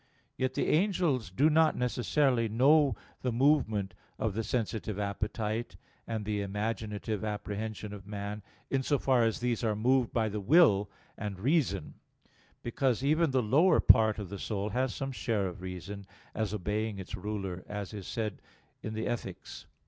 [0.35, 5.75] Yet the angels do not necessarily know the movement of the sensitive appetite
[6.07, 8.41] and the imaginative apprehension of man
[8.71, 11.93] in so far as these are moved by the will and reason;
[12.63, 16.97] because, even the lower part of the soul has some share of reason, as obeying
[16.97, 18.41] its ruler, as is said
[18.81, 19.71] in Ethics iii, 12.